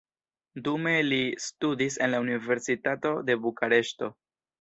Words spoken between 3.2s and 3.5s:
de